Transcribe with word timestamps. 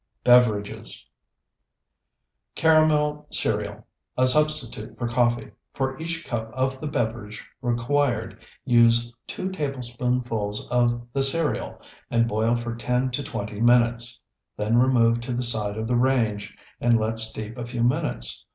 BEVERAGES 0.23 1.11
CARAMEL 2.55 3.27
CEREAL 3.29 3.85
(A 4.17 4.25
Substitute 4.25 4.97
for 4.97 5.07
Coffee) 5.07 5.51
For 5.75 5.95
each 5.99 6.25
cup 6.25 6.51
of 6.55 6.81
the 6.81 6.87
beverage 6.87 7.47
required 7.61 8.39
use 8.65 9.13
two 9.27 9.51
tablespoonfuls 9.51 10.67
of 10.71 11.07
the 11.13 11.21
cereal 11.21 11.79
and 12.09 12.27
boil 12.27 12.55
for 12.55 12.75
ten 12.75 13.11
to 13.11 13.21
twenty 13.21 13.59
minutes. 13.61 14.23
Then 14.57 14.79
remove 14.79 15.19
to 15.21 15.33
the 15.33 15.43
side 15.43 15.77
of 15.77 15.87
the 15.87 15.95
range 15.95 16.57
and 16.79 16.99
let 16.99 17.19
steep 17.19 17.55
a 17.55 17.65
few 17.67 17.83
minutes. 17.83 18.47